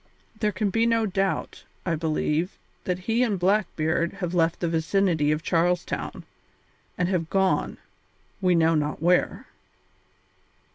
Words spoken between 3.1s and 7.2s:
and Blackbeard have left the vicinity of Charles Town, and